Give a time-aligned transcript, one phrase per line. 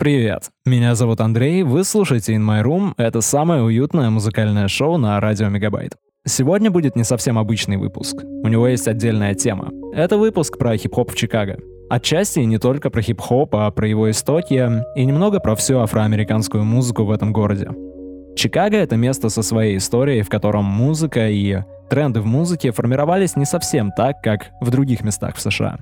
[0.00, 5.20] Привет, меня зовут Андрей, вы слушаете In My Room, это самое уютное музыкальное шоу на
[5.20, 5.92] радио Мегабайт.
[6.26, 9.70] Сегодня будет не совсем обычный выпуск, у него есть отдельная тема.
[9.92, 11.58] Это выпуск про хип-хоп в Чикаго.
[11.90, 17.04] Отчасти не только про хип-хоп, а про его истоки и немного про всю афроамериканскую музыку
[17.04, 17.68] в этом городе.
[18.36, 21.58] Чикаго— это место со своей историей, в котором музыка и
[21.90, 25.78] тренды в музыке формировались не совсем так, как в других местах в США.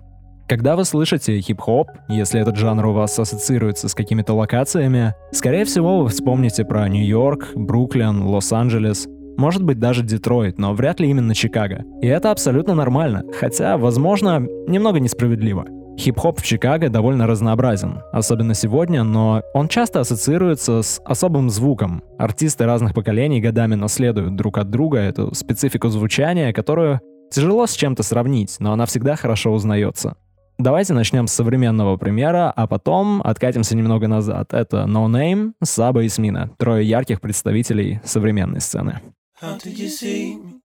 [0.48, 6.00] Когда вы слышите хип-хоп, если этот жанр у вас ассоциируется с какими-то локациями, скорее всего
[6.00, 11.84] вы вспомните про Нью-Йорк, Бруклин, Лос-Анджелес, может быть даже Детройт, но вряд ли именно Чикаго.
[12.00, 15.66] И это абсолютно нормально, хотя, возможно, немного несправедливо.
[15.98, 22.02] Хип-хоп в Чикаго довольно разнообразен, особенно сегодня, но он часто ассоциируется с особым звуком.
[22.18, 28.02] Артисты разных поколений годами наследуют друг от друга эту специфику звучания, которую тяжело с чем-то
[28.02, 30.16] сравнить, но она всегда хорошо узнается.
[30.60, 34.52] Давайте начнем с современного примера, а потом откатимся немного назад.
[34.52, 36.50] Это No Name, Саба и Смина.
[36.58, 39.00] Трое ярких представителей современной сцены.
[39.40, 40.58] Oh, oh, oh.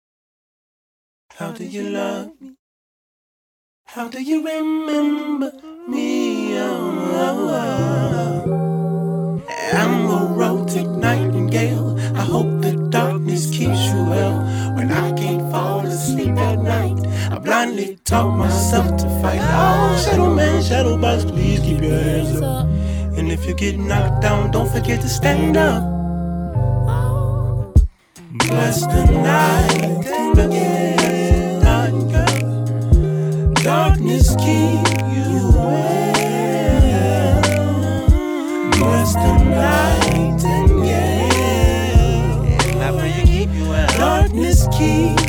[13.53, 14.39] Keeps you well.
[14.75, 16.92] When I can't fall asleep at night,
[17.43, 19.39] blindly taught myself to fight.
[19.41, 22.67] Oh, shadow man, shadow box, please keep your hands up.
[23.17, 25.83] And if you get knocked down, don't forget to stand up.
[28.47, 31.59] Bless the night and again,
[33.63, 36.13] darkness keep you well.
[38.71, 42.77] Bless the night and yeah,
[43.97, 45.22] darkness keep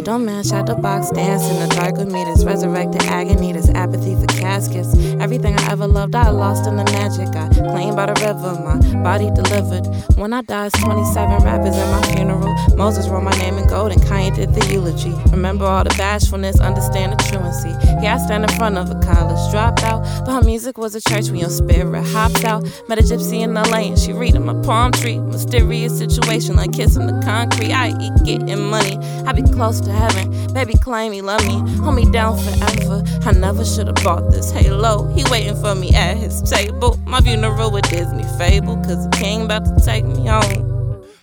[0.00, 2.24] Shadow man, shadow box, dance in the dark with me.
[2.24, 4.94] This resurrected agony, this apathy for caskets.
[5.20, 7.28] Everything I ever loved, I lost in the magic.
[7.36, 9.86] I claimed by the river, my body delivered.
[10.16, 12.54] When I died, 27 rappers in my funeral.
[12.76, 15.12] Moses wrote my name in gold and Kanye did the eulogy.
[15.32, 17.68] Remember all the bashfulness, understand the truancy.
[18.02, 20.24] Yeah, I stand in front of a college dropout.
[20.24, 22.64] But her music was a church when your spirit hopped out.
[22.88, 25.18] Met a gypsy in LA and she reading my palm tree.
[25.18, 27.72] Mysterious situation like kissing the concrete.
[27.72, 28.96] I eat getting money.
[29.26, 30.54] I be close to to heaven.
[30.54, 33.02] Baby claim he love me, hold me down forever.
[33.24, 35.06] I never should have bought this halo.
[35.14, 36.98] He waiting for me at his table.
[37.06, 40.70] My funeral with Disney fable, cause the king about to take me home.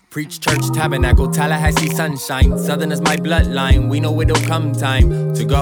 [0.10, 2.58] Preach church, tabernacle, Tallahassee sunshine.
[2.58, 3.90] Southern is my bloodline.
[3.90, 5.62] We know it'll come time to go.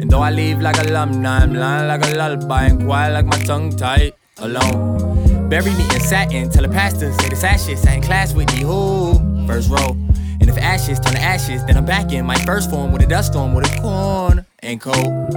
[0.00, 3.38] And though I leave like alumni, I'm lying like a lullaby and quiet like my
[3.44, 5.48] tongue tied alone.
[5.48, 8.66] Bury me in satin, tell the pastor, say this ashes, I in class with the
[8.66, 9.46] who?
[9.46, 9.96] First row.
[10.40, 13.06] And if ashes turn to ashes, then I'm back in my first form with a
[13.06, 15.34] dust storm with a corn and cold.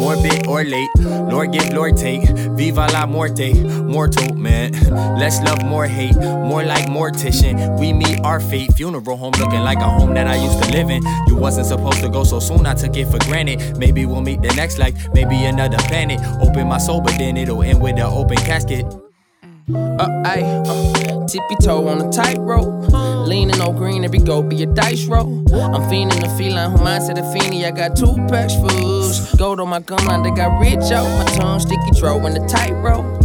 [0.00, 2.28] Morbid or late, Lord give, Lord take.
[2.56, 4.72] Viva la muerte, mortal man.
[5.18, 7.78] Less love, more hate, more like mortician.
[7.78, 8.72] We meet our fate.
[8.74, 11.02] Funeral home looking like a home that I used to live in.
[11.28, 13.78] You wasn't supposed to go so soon, I took it for granted.
[13.78, 16.20] Maybe we'll meet the next life, maybe another planet.
[16.40, 18.86] Open my soul, but then it'll end with an open casket.
[19.74, 22.86] Uh, ayy, uh, tippy toe on a tightrope.
[23.26, 25.42] Leaning on green, every go be a dice roll.
[25.52, 27.64] I'm fiending the feline, who mindset a fiendie.
[27.64, 29.34] I got two packs fools.
[29.34, 31.08] Gold on my gum line, they got rich out.
[31.18, 33.16] My tongue sticky, throw in the tightrope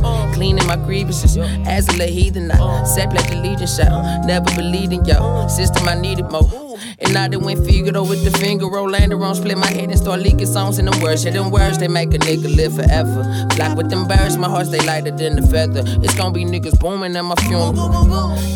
[0.42, 1.38] cleaning my grievances.
[1.68, 3.80] As a heathen, I said pledge allegiance.
[3.80, 5.88] I never believed in yo system.
[5.88, 6.71] I needed more.
[7.00, 10.20] And I done went Figaro with the finger roll, on, split my head and start
[10.20, 11.26] leaking songs in the words.
[11.26, 13.24] Yeah, them words they make a nigga live forever.
[13.56, 15.84] Flock with them birds, my heart stay lighter than the feather.
[16.04, 17.74] It's gonna be niggas booming at my funeral.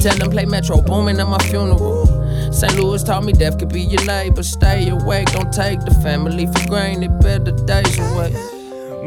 [0.02, 2.06] Tell them play Metro booming at my funeral.
[2.52, 2.75] St.
[2.75, 4.44] Louis taught me death could be your neighbor.
[4.44, 7.19] Stay awake, don't take the family for granted.
[7.19, 8.31] Better days away.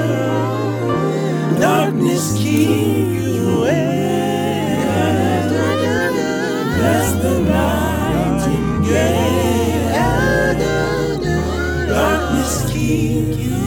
[1.60, 4.02] darkness keep you well.
[6.78, 8.82] Bless the nightingale.
[11.88, 13.61] Darkness keep you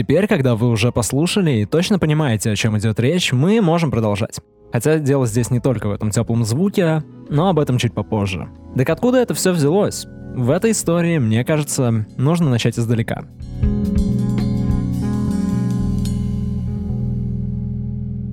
[0.00, 4.40] Теперь, когда вы уже послушали и точно понимаете, о чем идет речь, мы можем продолжать.
[4.72, 8.48] Хотя дело здесь не только в этом теплом звуке, но об этом чуть попозже.
[8.74, 10.06] Так откуда это все взялось?
[10.34, 13.24] В этой истории, мне кажется, нужно начать издалека.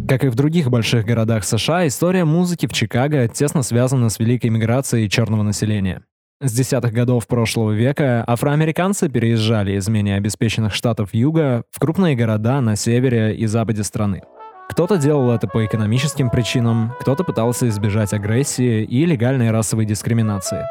[0.08, 4.52] Как и в других больших городах США, история музыки в Чикаго тесно связана с великой
[4.52, 6.02] миграцией черного населения.
[6.40, 12.62] С десятых годов прошлого века афроамериканцы переезжали из менее обеспеченных штатов Юга в крупные города
[12.62, 14.22] на севере и западе страны.
[14.70, 20.64] Кто-то делал это по экономическим причинам, кто-то пытался избежать агрессии и легальной расовой дискриминации.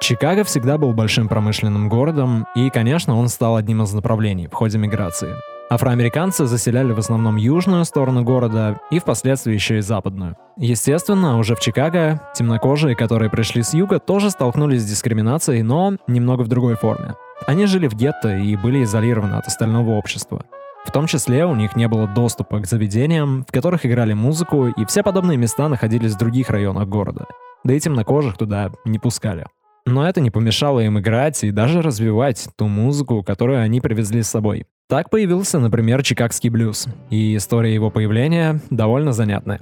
[0.00, 4.78] Чикаго всегда был большим промышленным городом, и, конечно, он стал одним из направлений в ходе
[4.78, 5.30] миграции.
[5.70, 10.36] Афроамериканцы заселяли в основном южную сторону города и впоследствии еще и западную.
[10.56, 16.42] Естественно, уже в Чикаго темнокожие, которые пришли с юга, тоже столкнулись с дискриминацией, но немного
[16.42, 17.14] в другой форме.
[17.46, 20.44] Они жили в гетто и были изолированы от остального общества.
[20.84, 24.84] В том числе у них не было доступа к заведениям, в которых играли музыку, и
[24.84, 27.26] все подобные места находились в других районах города.
[27.64, 29.46] Да и темнокожих туда не пускали.
[29.86, 34.28] Но это не помешало им играть и даже развивать ту музыку, которую они привезли с
[34.28, 34.66] собой.
[34.86, 39.60] Так появился, например, чикагский блюз, и история его появления довольно занятная.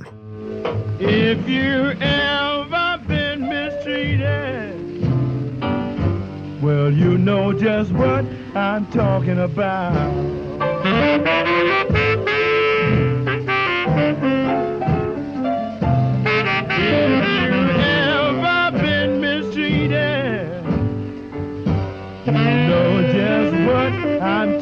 [0.99, 4.75] If you ever been mistreated,
[6.61, 8.25] well, you know just what
[8.57, 9.95] I'm talking about.
[16.75, 17.22] I'm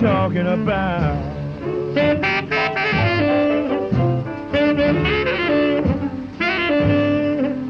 [0.01, 1.15] talking about.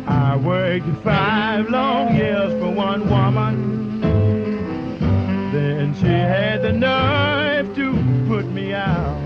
[0.07, 4.01] I worked five long years for one woman.
[5.53, 7.93] Then she had the nerve to
[8.29, 9.19] put me out.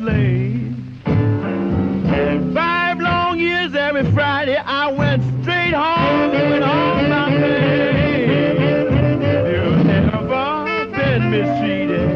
[0.00, 0.74] slave.
[2.54, 8.54] Five long years every Friday, I went straight home with all my pay.
[9.52, 12.10] You've never been mistreated.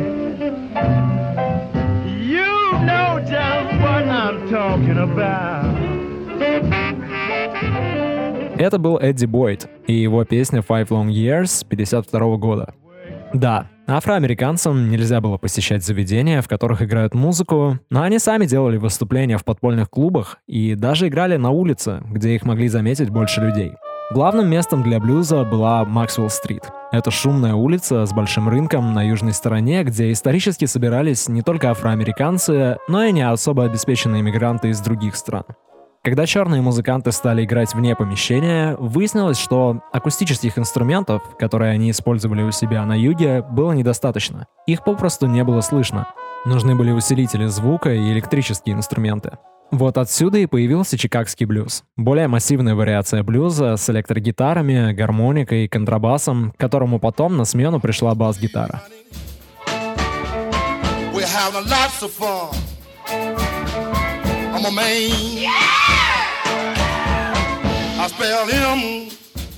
[2.28, 5.70] You know just what I'm talking about.
[8.58, 12.74] Это был Эдди Бойд и его песня Five Long Years 52 года.
[13.32, 19.37] Да, афроамериканцам нельзя было посещать заведения, в которых играют музыку, но они сами делали выступления
[19.37, 23.73] в подпольных клубах и даже играли на улице, где их могли заметить больше людей.
[24.11, 26.61] Главным местом для блюза была Максвелл-стрит.
[26.91, 32.77] Это шумная улица с большим рынком на южной стороне, где исторически собирались не только афроамериканцы,
[32.87, 35.45] но и не особо обеспеченные иммигранты из других стран.
[36.05, 42.51] Когда черные музыканты стали играть вне помещения, выяснилось, что акустических инструментов, которые они использовали у
[42.51, 44.45] себя на юге, было недостаточно.
[44.67, 46.07] Их попросту не было слышно.
[46.45, 49.39] Нужны были усилители звука и электрические инструменты.
[49.71, 51.83] Вот отсюда и появился чикагский блюз.
[51.97, 58.83] Более массивная вариация блюза с электрогитарами, гармоникой и контрабасом, которому потом на смену пришла бас-гитара.
[64.55, 65.11] I'm a man.
[65.35, 65.84] Yeah!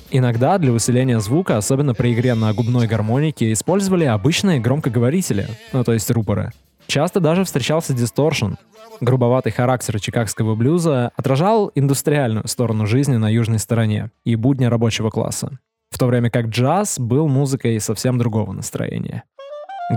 [0.09, 5.93] Иногда для усиления звука, особенно при игре на губной гармонике, использовали обычные громкоговорители, ну то
[5.93, 6.51] есть рупоры.
[6.87, 8.53] Часто даже встречался дисторшн.
[9.01, 15.59] Грубоватый характер чикагского блюза отражал индустриальную сторону жизни на южной стороне и будни рабочего класса.
[15.91, 19.23] В то время как джаз был музыкой совсем другого настроения.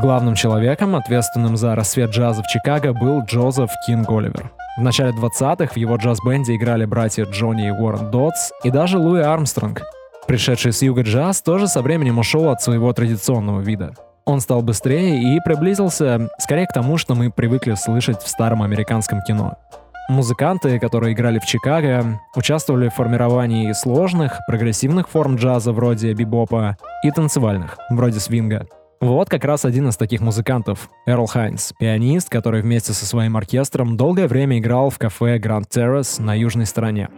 [0.00, 4.50] Главным человеком, ответственным за рассвет джаза в Чикаго, был Джозеф Кинг Оливер.
[4.76, 9.20] В начале 20-х в его джаз-бенде играли братья Джонни и Уоррен Дотс и даже Луи
[9.20, 9.82] Армстронг.
[10.28, 13.94] Пришедший с юга джаз тоже со временем ушел от своего традиционного вида.
[14.24, 19.22] Он стал быстрее и приблизился скорее к тому, что мы привыкли слышать в старом американском
[19.22, 19.56] кино.
[20.08, 27.10] Музыканты, которые играли в Чикаго, участвовали в формировании сложных, прогрессивных форм джаза вроде бибопа и
[27.10, 28.66] танцевальных, вроде свинга—
[29.00, 33.96] вот как раз один из таких музыкантов, Эрл Хайнс, пианист, который вместе со своим оркестром
[33.96, 37.08] долгое время играл в кафе Grand Terrace на южной стороне.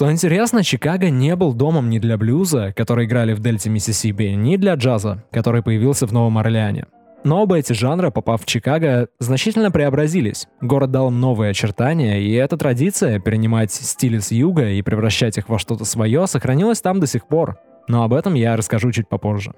[0.00, 4.56] Что интересно, Чикаго не был домом ни для блюза, который играли в дельте Миссисипи, ни
[4.56, 6.86] для джаза, который появился в Новом Орлеане.
[7.22, 10.48] Но оба эти жанра, попав в Чикаго, значительно преобразились.
[10.62, 15.50] Город дал им новые очертания, и эта традиция перенимать стили с юга и превращать их
[15.50, 17.58] во что-то свое сохранилась там до сих пор.
[17.86, 19.52] Но об этом я расскажу чуть попозже.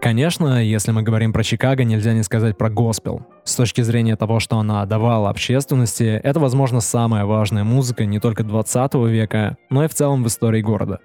[0.00, 3.26] Конечно, если мы говорим про Чикаго, нельзя не сказать про госпел.
[3.44, 8.44] С точки зрения того, что она давала общественности, это, возможно, самая важная музыка не только
[8.44, 11.00] 20 века, но и в целом в истории города.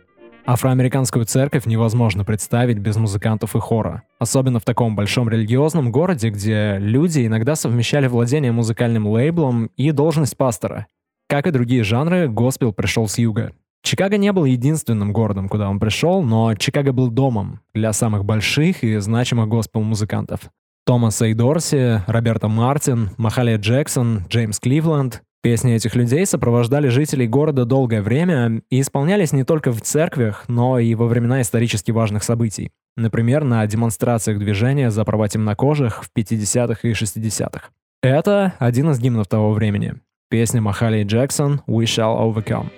[0.45, 4.03] Афроамериканскую церковь невозможно представить без музыкантов и хора.
[4.19, 10.38] Особенно в таком большом религиозном городе, где люди иногда совмещали владение музыкальным лейблом и должность
[10.38, 10.88] пастора.
[11.27, 13.53] Как и другие жанры, госпел пришел с юга.
[13.83, 18.83] Чикаго не был единственным городом, куда он пришел, но Чикаго был домом для самых больших
[18.83, 20.41] и значимых госпел-музыкантов.
[20.85, 25.21] Томас Эйдорси, Роберта Мартин, Махалия Джексон, Джеймс Кливленд.
[25.43, 30.77] Песни этих людей сопровождали жителей города долгое время и исполнялись не только в церквях, но
[30.77, 32.71] и во времена исторически важных событий.
[32.95, 37.69] Например, на демонстрациях движения за права темнокожих в 50-х и 60-х.
[38.03, 39.95] Это один из гимнов того времени.
[40.29, 42.69] Песня Махалии Джексон «We Shall Overcome».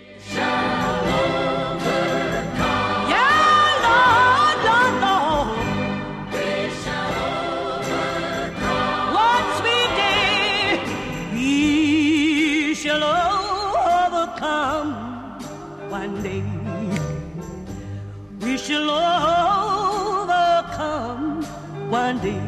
[22.14, 22.42] Monday.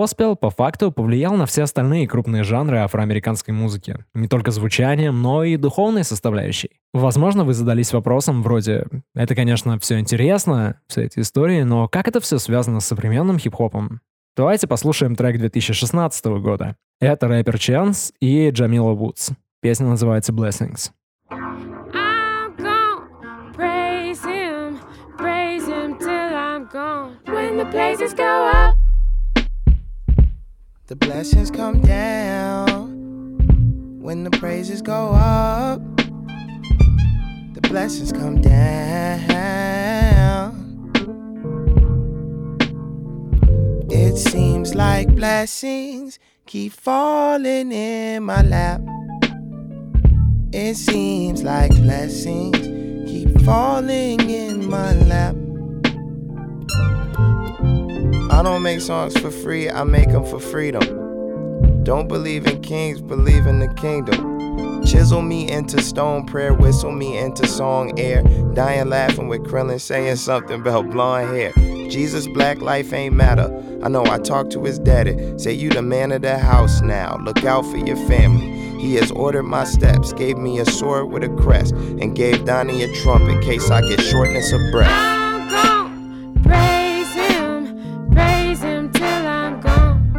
[0.00, 3.98] Госпел по факту повлиял на все остальные крупные жанры афроамериканской музыки.
[4.14, 6.70] Не только звучанием, но и духовной составляющей.
[6.94, 12.20] Возможно, вы задались вопросом вроде «Это, конечно, все интересно, все эти истории, но как это
[12.20, 14.00] все связано с современным хип-хопом?»
[14.38, 16.76] Давайте послушаем трек 2016 года.
[16.98, 19.32] Это рэпер Ченс и Джамила Вудс.
[19.60, 20.92] Песня называется «Blessings».
[27.26, 28.79] When the places go up
[30.90, 32.90] The blessings come down
[34.02, 35.80] when the praises go up.
[37.54, 39.70] The blessings come down.
[43.88, 48.80] It seems like blessings keep falling in my lap.
[50.52, 52.58] It seems like blessings
[53.08, 55.36] keep falling in my lap.
[58.30, 61.82] I don't make songs for free, I make them for freedom.
[61.82, 64.86] Don't believe in kings, believe in the kingdom.
[64.86, 68.22] Chisel me into stone, prayer whistle me into song air.
[68.54, 71.52] Dying laughing with Krillin saying something about blonde hair.
[71.90, 73.50] Jesus, black life ain't matter.
[73.82, 75.36] I know I talked to his daddy.
[75.36, 77.18] Say you the man of the house now.
[77.24, 78.78] Look out for your family.
[78.80, 82.84] He has ordered my steps, gave me a sword with a crest, and gave Donnie
[82.84, 85.19] a trumpet in case I get shortness of breath.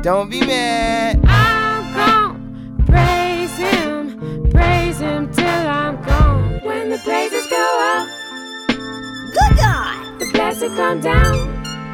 [0.02, 1.24] Don't be mad.
[1.28, 2.84] I'm gone.
[2.88, 6.60] Praise him, praise him till I'm gone.
[6.64, 8.08] When the praises go up,
[8.68, 10.20] Good God!
[10.20, 11.34] the blessing come down.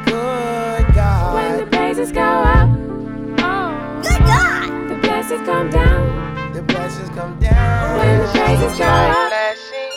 [0.06, 1.34] Good God.
[1.34, 2.70] When the praises go up,
[3.40, 4.88] oh, Good God!
[4.88, 6.52] the blessings come down.
[6.54, 7.98] The blessings come down.
[7.98, 9.32] When the praises go up,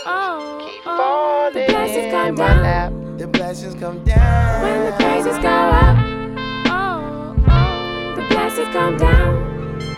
[0.05, 3.17] oh, Keep oh, falling the blessings come down.
[3.17, 4.61] The blessings come down.
[4.63, 6.00] When the praises go up,
[8.65, 9.95] the blessings come down.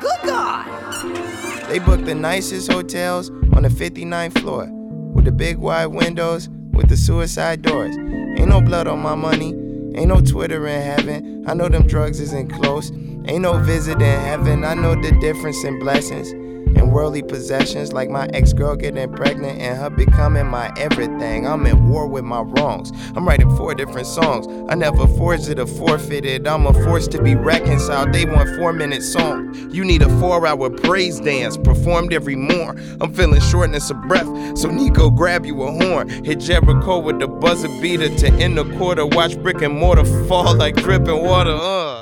[0.00, 1.68] Good God!
[1.68, 4.68] They booked the nicest hotels on the 59th floor
[5.14, 7.96] with the big wide windows with the suicide doors.
[7.96, 9.50] Ain't no blood on my money,
[9.96, 11.44] ain't no Twitter in heaven.
[11.46, 12.90] I know them drugs isn't close,
[13.26, 14.64] ain't no visit in heaven.
[14.64, 16.32] I know the difference in blessings
[16.76, 21.46] and worldly possessions, like my ex girl getting pregnant and her becoming my everything.
[21.46, 22.92] I'm at war with my wrongs.
[23.16, 24.46] I'm writing four different songs.
[24.68, 26.46] I never forged it or forfeited.
[26.46, 28.12] I'm a force to be reconciled.
[28.12, 29.54] They want four minute song.
[29.70, 32.78] You need a four hour praise dance performed every morn.
[33.00, 36.08] I'm feeling shortness of breath, so Nico grab you a horn.
[36.24, 39.06] Hit Jericho with the buzzer beater to end the quarter.
[39.06, 41.52] Watch brick and mortar fall like dripping water.
[41.54, 41.93] Uh.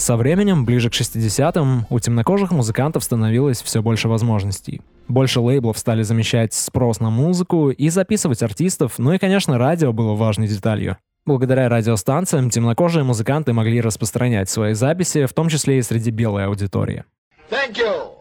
[0.00, 4.80] Со временем, ближе к 60-м, у темнокожих музыкантов становилось все больше возможностей.
[5.08, 10.14] Больше лейблов стали замещать спрос на музыку и записывать артистов, ну и, конечно, радио было
[10.14, 10.96] важной деталью.
[11.26, 17.04] Благодаря радиостанциям темнокожие музыканты могли распространять свои записи, в том числе и среди белой аудитории.
[17.50, 18.14] Thank you.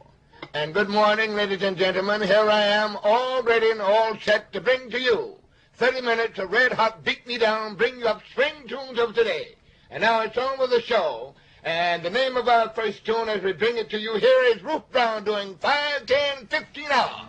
[0.53, 2.21] And good morning, ladies and gentlemen.
[2.21, 5.37] Here I am, all ready and all set to bring to you
[5.77, 9.55] 30 minutes of red hot beat me down, bring you up spring tunes of today.
[9.89, 11.35] And now it's on with the show.
[11.63, 14.63] And the name of our first tune as we bring it to you here is
[14.63, 17.25] Ruth Brown doing 5, 10, 15 hours.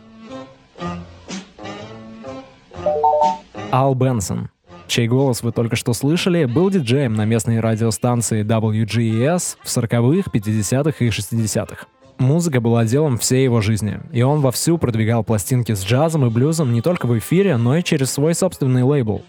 [3.72, 4.48] Ал Бенсон,
[4.86, 11.04] чей голос вы только что слышали, был диджеем на местной радиостанции WGES в 40-х, 50-х
[11.04, 11.86] и 60-х.
[12.20, 16.70] Музыка была делом всей его жизни, и он вовсю продвигал пластинки с джазом и блюзом
[16.70, 19.22] не только в эфире, но и через свой собственный лейбл.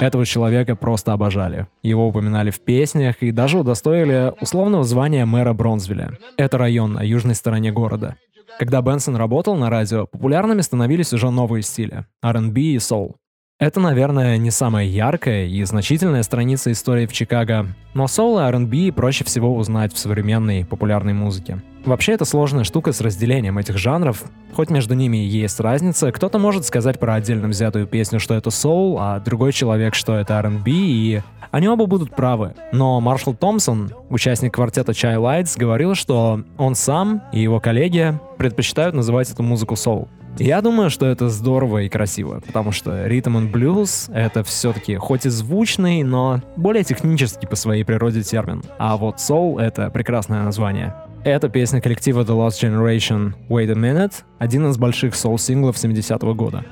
[0.00, 1.66] Этого человека просто обожали.
[1.82, 6.16] Его упоминали в песнях и даже удостоили условного звания мэра Бронзвилля.
[6.38, 8.16] Это район на южной стороне города.
[8.58, 13.16] Когда Бенсон работал на радио, популярными становились уже новые стили— R&B и soul.
[13.58, 18.92] Это, наверное, не самая яркая и значительная страница истории в Чикаго, но соул и R&B
[18.92, 21.60] проще всего узнать в современной популярной музыке.
[21.84, 24.22] Вообще, это сложная штука с разделением этих жанров.
[24.54, 28.50] Хоть между ними и есть разница, кто-то может сказать про отдельно взятую песню, что это
[28.50, 32.54] соул, а другой человек, что это R&B, и они оба будут правы.
[32.70, 38.94] Но Маршал Томпсон, участник квартета Chai Lights, говорил, что он сам и его коллеги предпочитают
[38.94, 40.08] называть эту музыку соул.
[40.38, 45.26] Я думаю, что это здорово и красиво, потому что ритм and blues— это все-таки хоть
[45.26, 48.62] и звучный, но более технический по своей природе термин.
[48.78, 50.94] А вот soul— это прекрасное название.
[51.24, 56.64] Это песня коллектива The Lost Generation «Wait a Minute», один из больших соул-синглов 70-го года.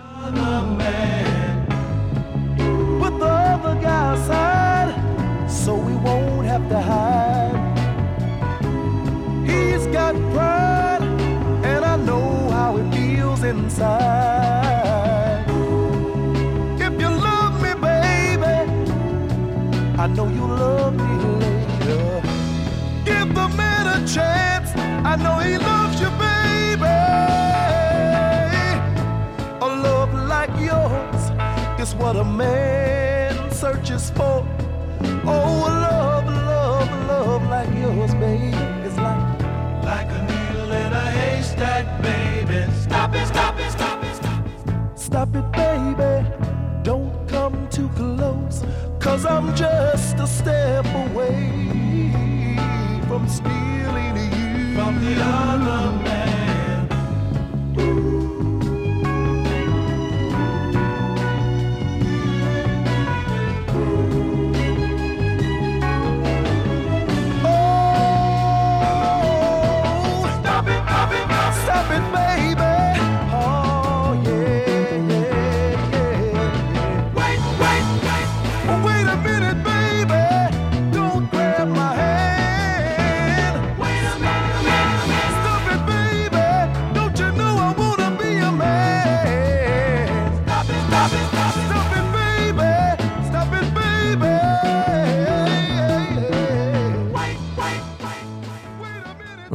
[20.06, 21.02] I know you'll love me
[21.40, 22.22] later.
[23.04, 24.70] Give the man a chance,
[25.04, 26.84] I know he loves you, baby.
[29.60, 31.32] A love like yours
[31.80, 34.46] is what a man searches for.
[55.06, 55.85] dünyana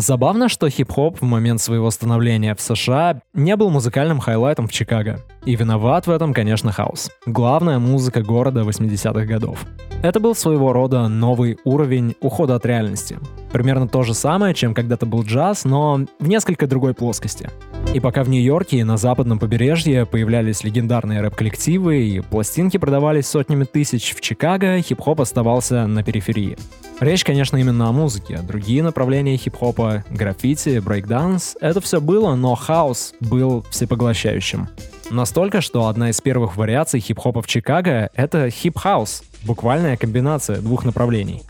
[0.02, 5.20] Забавно, что хип-хоп в момент своего становления в США не был музыкальным хайлайтом в Чикаго.
[5.46, 7.12] И виноват в этом, конечно, хаос.
[7.28, 9.64] Главная музыка города 80-х годов.
[10.02, 13.20] Это был своего рода новый уровень ухода от реальности.
[13.52, 17.52] Примерно то же самое, чем когда-то был джаз, но в несколько другой плоскости.
[17.94, 23.66] И пока в Нью-Йорке и на западном побережье появлялись легендарные рэп-коллективы и пластинки продавались сотнями
[23.66, 26.58] тысяч, в Чикаго хип-хоп оставался на периферии.
[27.02, 28.40] Речь, конечно, именно о музыке.
[28.44, 34.68] Другие направления хип-хопа, граффити, брейкданс— это все было, но хаос был всепоглощающим.
[35.10, 41.44] Настолько, что одна из первых вариаций хип-хопа в Чикаго— это хип-хаус, буквальная комбинация двух направлений.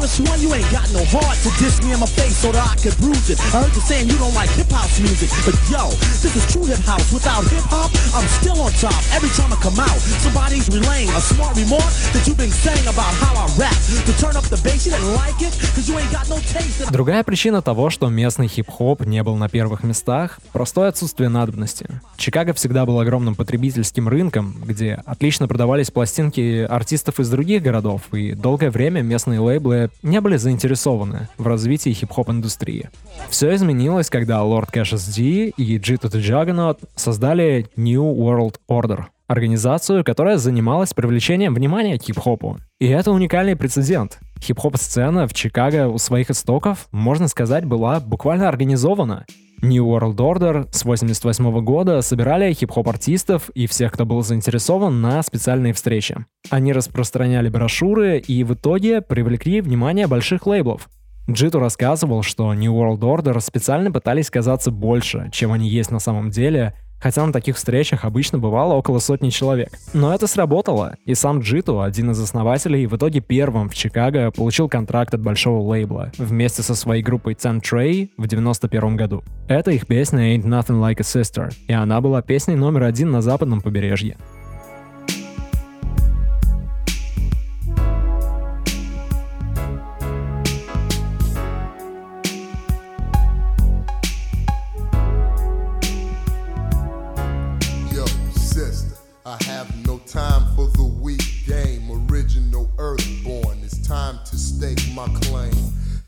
[0.00, 2.64] Careless one, you ain't got no heart to diss me in my face so that
[2.64, 3.36] I could bruise it.
[3.52, 5.92] I heard you saying you don't like hip house music, but yo,
[6.24, 7.04] this is true hip house.
[7.12, 8.96] Without hip hop, I'm still on top.
[9.12, 13.12] Every time I come out, somebody's relaying a smart remark that you've been saying about
[13.20, 13.76] how I rap.
[14.08, 16.88] To turn up the bass, you didn't like it, cause you ain't got no taste.
[16.90, 21.84] Другая причина того, что местный хип-хоп не был на первых местах— простое отсутствие надобности.
[22.16, 28.32] Чикаго всегда был огромным потребительским рынком, где отлично продавались пластинки артистов из других городов, и
[28.32, 32.90] долгое время местные лейблы не были заинтересованы в развитии хип-хоп-индустрии.
[33.28, 40.04] Все изменилось, когда Lord Cash SD и G2 The Juggernaut создали New World Order— организацию,
[40.04, 42.58] которая занималась привлечением внимания к хип-хопу.
[42.80, 44.18] И это уникальный прецедент.
[44.42, 49.26] Хип-хоп-сцена в Чикаго у своих истоков, можно сказать, была буквально организована.
[49.62, 55.74] New World Order с 88 года собирали хип-хоп-артистов и всех, кто был заинтересован, на специальные
[55.74, 56.24] встречи.
[56.48, 60.88] Они распространяли брошюры и в итоге привлекли внимание больших лейблов.
[61.30, 66.30] Джиту рассказывал, что New World Order специально пытались казаться больше, чем они есть на самом
[66.30, 69.70] деле, хотя на таких встречах обычно бывало около сотни человек.
[69.92, 74.68] Но это сработало, и сам Джиту, один из основателей, в итоге первым в Чикаго получил
[74.68, 79.24] контракт от большого лейбла вместе со своей группой Ten Trey в 91 году.
[79.48, 83.22] Это их песня Ain't Nothing Like a Sister, и она была песней номер один на
[83.22, 84.16] западном побережье.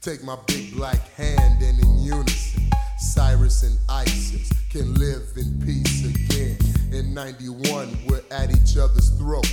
[0.02, 2.64] Take my big black hand and in unison,
[2.98, 6.58] Cyrus and Isis can live in peace again.
[6.92, 9.46] In 91, we're at each other's throat,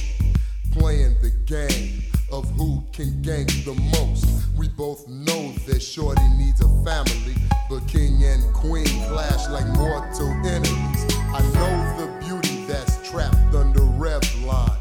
[0.71, 4.25] playing the game of who can gank the most.
[4.57, 7.35] We both know that Shorty needs a family,
[7.69, 11.05] but king and queen clash like mortal enemies.
[11.31, 14.78] I know the beauty that's trapped under Revlon,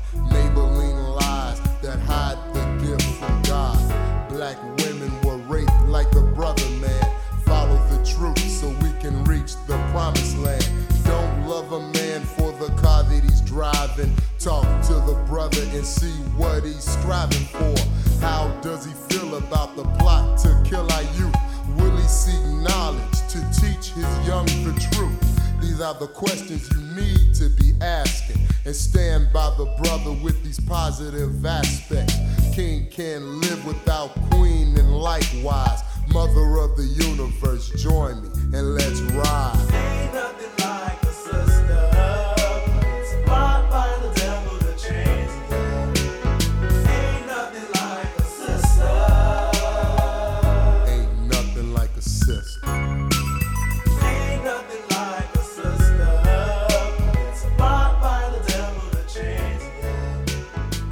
[14.49, 17.75] Talk to the brother and see what he's striving for.
[18.23, 21.37] How does he feel about the plot to kill our youth?
[21.77, 25.61] Will he seek knowledge to teach his young the truth?
[25.61, 28.41] These are the questions you need to be asking.
[28.65, 32.17] And stand by the brother with these positive aspects.
[32.55, 38.38] King can't live without queen, and likewise, mother of the universe, join me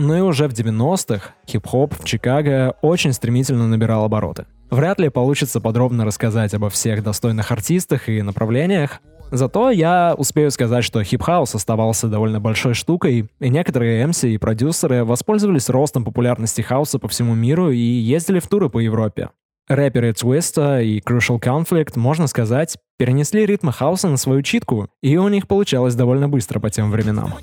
[0.06, 4.46] Ну и уже в 90-х хип-хоп в Чикаго очень стремительно набирал обороты.
[4.70, 9.00] Вряд ли получится подробно рассказать обо всех достойных артистах и направлениях,
[9.32, 15.04] Зато я успею сказать, что хип-хаус оставался довольно большой штукой, и некоторые MC и продюсеры
[15.04, 19.30] воспользовались ростом популярности хауса по всему миру и ездили в туры по Европе.
[19.68, 25.26] Рэперы Twista и Crucial Conflict, можно сказать, перенесли ритмы хауса на свою читку, и у
[25.26, 27.34] них получалось довольно быстро по тем временам.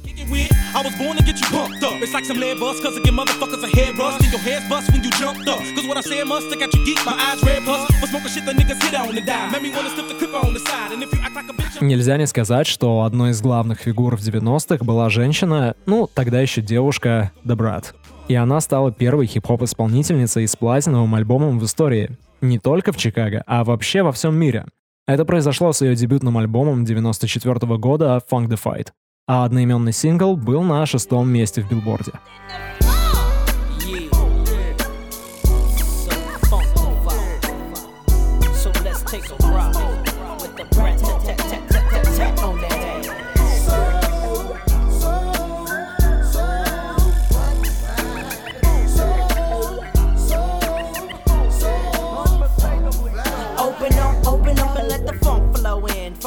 [1.54, 1.96] Pumped up.
[2.04, 4.18] It's like some lead bust, cause I give motherfuckers a head rust.
[4.24, 5.62] And your head's bust when you jumped up.
[5.76, 7.82] Cause what I say must stick out your geek, my eyes red plus.
[8.00, 9.50] For smoking shit, the niggas hit on the die.
[9.54, 10.92] Made me wanna slip the clip on the side.
[10.94, 14.16] And if you act like a bitch, Нельзя не сказать, что одной из главных фигур
[14.16, 17.94] в 90-х была женщина, ну, тогда еще девушка, The Brat.
[18.30, 22.18] И она стала первой хип-хоп-исполнительницей с платиновым альбомом в истории.
[22.42, 24.66] Не только в Чикаго, а вообще во всем мире.
[25.08, 28.88] Это произошло с ее дебютным альбомом 94 года «Funk the Fight».
[29.26, 32.12] А одноименный сингл был на шестом месте в билборде.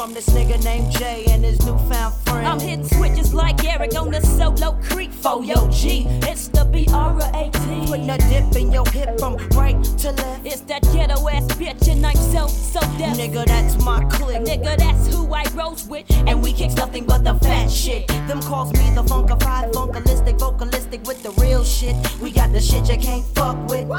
[0.07, 2.47] From this nigga named Jay and his newfound friend.
[2.47, 6.05] I'm hitting switches like Eric on the solo creek for yo G.
[6.23, 7.87] It's the B-R-A-T.
[7.87, 10.45] Putting a dip in your hip from right to left.
[10.45, 13.17] It's that ghetto ass bitch and I'm so, so deaf.
[13.17, 14.43] Nigga, that's my clique.
[14.43, 16.05] Nigga, that's who I rose with.
[16.25, 18.07] And we kicks nothing but the fat shit.
[18.29, 21.95] Them calls me the funkified, funkalistic, vocalistic with the real shit.
[22.21, 23.89] We got the shit you can't fuck with.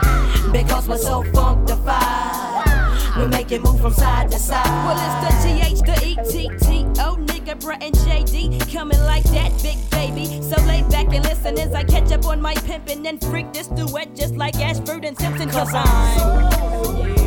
[0.52, 2.57] Because we're so funkified.
[3.18, 4.64] We make it move from side to side.
[4.86, 8.72] Well, it's the GH, the E-T-T-O, nigga, Brett and JD.
[8.72, 10.40] Coming like that, big baby.
[10.40, 13.66] So lay back and listen as I catch up on my pimpin' and freak this
[13.66, 15.50] duet just like Ashford and Simpson.
[15.50, 16.78] Cause I'm.
[16.94, 17.17] Putting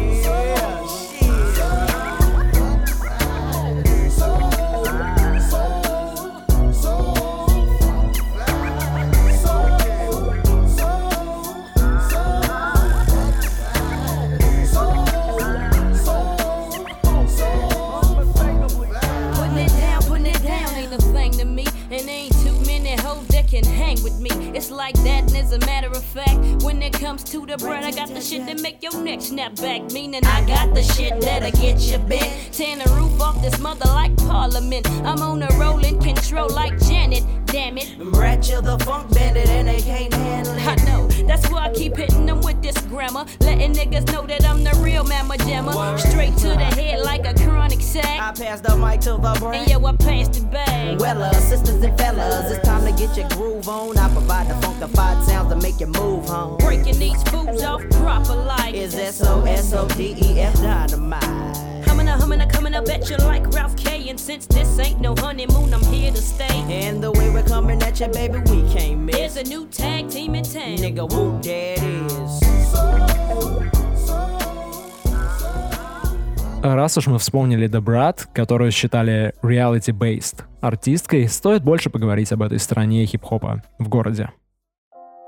[24.61, 27.91] It's like that, as a matter of fact, when it comes to the bread, I
[27.91, 29.91] got the shit that make your neck snap back.
[29.91, 32.53] Meaning I got the shit that'll get you bent.
[32.53, 34.87] Tearing the roof off this mother like Parliament.
[35.03, 37.23] I'm on a rolling control like Janet.
[37.47, 37.93] Damn it.
[37.99, 40.67] Rat you the funk bandit and they can't handle it.
[40.67, 43.25] I know, that's why I keep hitting them with this grammar.
[43.41, 45.97] Letting niggas know that I'm the real mamma jammer.
[45.97, 48.05] Straight to the head like a chronic sack.
[48.05, 49.61] I pass the mic to the brain.
[49.61, 50.99] And yo, I passed it back.
[50.99, 53.97] Well, uh, sisters and fellas, it's time to get your groove on.
[53.97, 56.57] I provide the funkified sounds to make you move home.
[56.57, 61.85] Breaking these fools off proper like Is S-O-S-O-D-E-F dynamite.
[61.85, 64.09] Coming up, humming, coming up at you like Ralph K.
[64.09, 66.57] And since this ain't no honeymoon, I'm here to stay.
[66.69, 69.15] And the way we're coming at you, baby, we can't miss.
[69.15, 70.77] There's a new tag team in town.
[70.77, 72.41] Nigga, whoop, there it is.
[76.63, 82.59] Раз уж мы вспомнили The Brat, которую считали reality-based артисткой, стоит больше поговорить об этой
[82.59, 84.29] стороне хип-хопа в городе.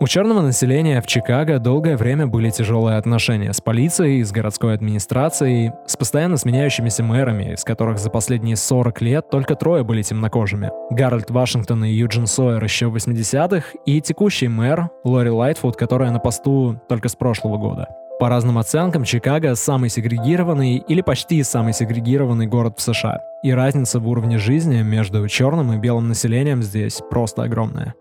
[0.04, 5.72] У черного населения в Чикаго долгое время были тяжелые отношения с полицией, с городской администрацией,
[5.88, 10.72] с постоянно сменяющимися мэрами, из которых за последние 40 лет только трое были темнокожими.
[10.90, 16.20] Гарольд Вашингтон и Юджин Сойер еще в 80-х, и текущий мэр Лори Лайтфуд, которая на
[16.20, 17.88] посту только с прошлого года.
[18.20, 23.22] По разным оценкам, Чикаго самый сегрегированный или почти самый сегрегированный город в США.
[23.42, 27.94] И разница в уровне жизни между черным и белым населением здесь просто огромная.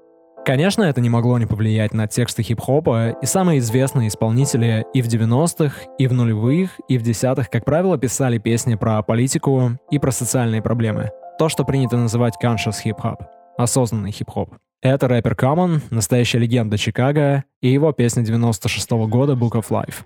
[0.45, 5.07] Конечно, это не могло не повлиять на тексты хип-хопа, и самые известные исполнители и в
[5.07, 10.11] 90-х, и в нулевых, и в десятых, как правило, писали песни про политику и про
[10.11, 11.11] социальные проблемы.
[11.39, 13.23] То, что принято называть conscious хип-хоп,
[13.57, 14.57] осознанный хип-хоп.
[14.81, 20.03] Это рэпер Common, настоящая легенда Чикаго, и его песня 96 -го года Book of Life.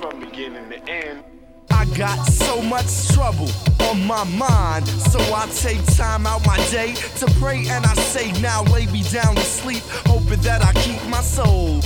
[0.00, 3.48] From beginning to end, I got so much trouble
[3.82, 8.32] on my mind, so I take time out my day to pray and I say,
[8.40, 11.80] now lay me down to sleep, hoping that I keep my soul.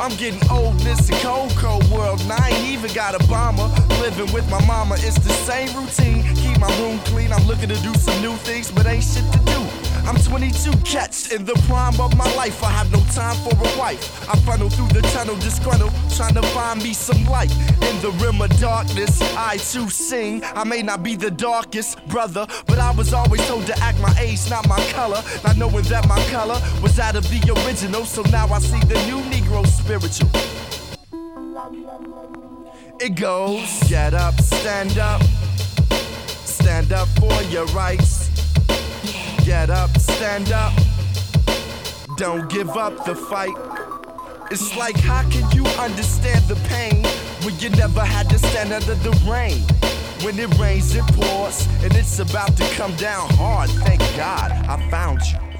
[0.00, 3.68] I'm getting old, this a cold, cold world, and I ain't even got a bomber.
[4.00, 6.22] Living with my mama, it's the same routine.
[6.36, 9.38] Keep my room clean, I'm looking to do some new things, but ain't shit to
[9.46, 9.66] do.
[10.04, 12.62] I'm 22 cats in the prime of my life.
[12.64, 14.28] I have no time for a wife.
[14.28, 17.52] I funnel through the tunnel, disgruntled, trying to find me some light.
[17.82, 20.42] In the rim of darkness, I too sing.
[20.44, 24.14] I may not be the darkest brother, but I was always told to act my
[24.18, 25.22] age, not my color.
[25.44, 28.98] Not knowing that my color was out of the original, so now I see the
[29.06, 30.30] new Negro spiritual.
[33.00, 35.22] It goes, get up, stand up,
[36.44, 38.30] stand up for your rights.
[39.44, 40.72] Get up, stand up.
[42.16, 43.56] Don't give up the fight.
[44.50, 47.04] It's like, how can you understand the pain
[47.44, 49.62] when you never had to stand under the rain?
[50.24, 53.70] When it rains, it pours, and it's about to come down hard.
[53.70, 55.51] Thank God I found you.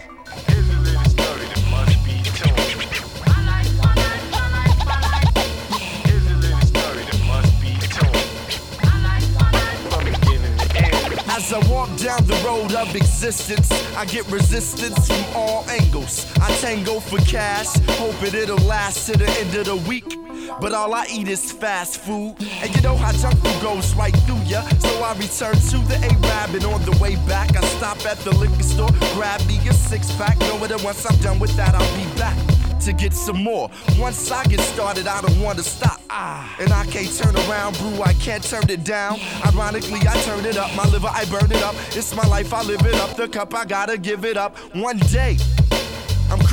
[11.34, 16.30] As I walk down the road of existence, I get resistance from all angles.
[16.38, 20.14] I tango for cash, hoping it'll last to the end of the week.
[20.60, 22.36] But all I eat is fast food.
[22.60, 24.60] And you know how junk food goes right through ya.
[24.80, 28.36] So I return to the A-Rab and on the way back, I stop at the
[28.36, 30.38] liquor store, grab me a six pack.
[30.40, 33.70] Know that once I'm done with that, I'll be back to get some more.
[33.98, 36.00] Once I get started, I don't want to stop.
[36.10, 39.20] Ah, and I can't turn around, brew, I can't turn it down.
[39.46, 40.74] Ironically, I turn it up.
[40.74, 41.74] My liver, I burn it up.
[41.90, 43.16] It's my life, I live it up.
[43.16, 44.56] The cup, I gotta give it up.
[44.74, 45.36] One day.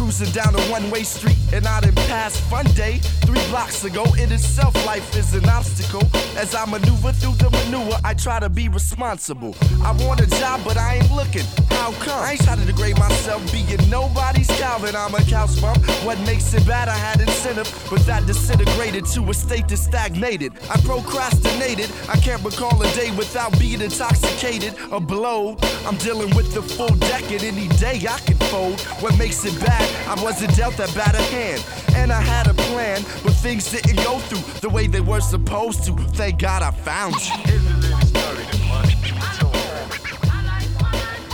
[0.09, 4.03] Cruising down a one-way street and I done passed Fun Day three blocks ago.
[4.17, 6.01] In itself, life is an obstacle.
[6.35, 9.55] As I maneuver through the manure, I try to be responsible.
[9.83, 11.43] I want a job, but I ain't looking.
[11.69, 12.23] How come?
[12.23, 14.95] I ain't trying to degrade myself, being nobody's Calvin.
[14.95, 15.77] I'm a couch bump.
[16.03, 16.89] What makes it bad?
[16.89, 20.53] I had incentive, but that disintegrated to a state that stagnated.
[20.71, 21.91] I procrastinated.
[22.07, 25.63] I can't recall a day without being intoxicated or blowed.
[25.85, 28.79] I'm dealing with the full deck, and any day I can fold.
[29.01, 29.98] What makes it bad?
[30.07, 31.63] I wasn't dealt a hand.
[31.95, 35.83] And I had a plan, but things didn't go through the way they were supposed
[35.85, 35.91] to.
[36.15, 37.59] Thank God I found you.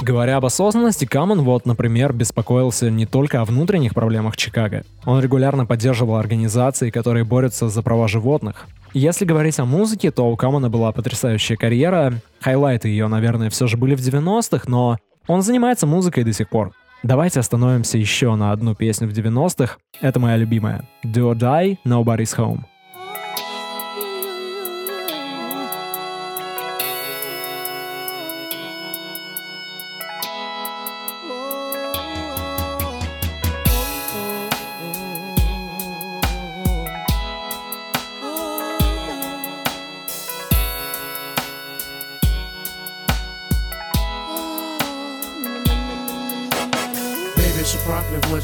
[0.06, 4.84] Говоря об осознанности, Камон вот, например, беспокоился не только о внутренних проблемах Чикаго.
[5.04, 8.67] Он регулярно поддерживал организации, которые борются за права животных.
[8.93, 12.21] Если говорить о музыке, то у Камона была потрясающая карьера.
[12.39, 14.97] Хайлайты ее, наверное, все же были в 90-х, но
[15.28, 16.71] он занимается музыкой до сих пор.
[17.04, 19.78] Давайте остановимся еще на одну песню в 90-х.
[20.02, 20.86] Это моя любимая.
[21.04, 22.62] Do or Die, Nobody's Home.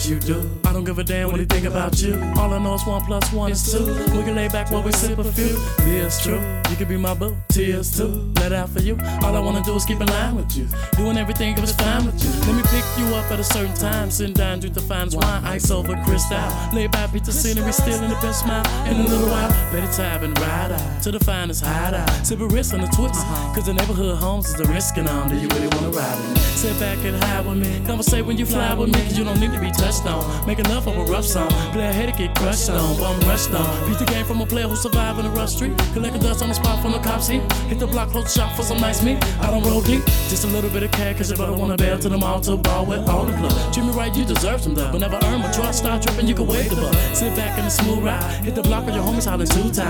[0.01, 0.49] What you do.
[0.65, 2.15] I don't give a damn what they think about you.
[2.37, 3.85] All I know is one plus one is two.
[3.85, 5.55] We can lay back while we sip a few.
[5.79, 6.41] It's true.
[6.69, 7.35] You can be my boo.
[7.49, 8.31] Tears too.
[8.37, 8.97] Let out for you.
[9.21, 10.67] All I wanna do is keep in line with you.
[10.97, 12.29] Doing everything if it's fine with you.
[12.47, 14.09] Let me pick you up at a certain time.
[14.09, 15.43] Sitting down, drink the finest wine.
[15.45, 16.39] Ice over crystal.
[16.73, 18.65] Lay back, pizza scenery, still in the best smile.
[18.87, 22.09] In a little while, let it tab and ride out to the finest hideout.
[22.25, 23.15] Sip a wrist on the twist.
[23.15, 23.55] Uh-huh.
[23.55, 25.29] Cause the neighborhood homes is the risking on.
[25.29, 26.39] Do you really wanna ride with me?
[26.55, 27.85] Sit back and hide with me.
[27.85, 29.01] Conversate when you fly with me.
[29.03, 30.45] Cause you don't need to be touched on.
[30.45, 31.49] Making love of a rough song.
[31.73, 32.97] Play a headache, get crushed on.
[32.97, 33.89] Bum rushed on.
[33.89, 35.77] Beat the game from a player who survived in a rough street.
[35.93, 37.41] Collect Collecting dust on the spot from the cops heat.
[37.69, 39.17] Hit the block, close the shop for some nice meat.
[39.39, 40.03] I don't roll deep.
[40.27, 42.57] Just a little bit of cash, cause your brother wanna bail to the mall to
[42.57, 43.73] ball with all the blood.
[43.73, 44.91] Treat me right, you deserve some love.
[44.91, 45.79] But never earn my trust.
[45.79, 46.93] Start tripping, you can wave the butt.
[47.15, 48.43] Sit back in a smooth ride.
[48.43, 49.87] Hit the block with your homies hollering too tired.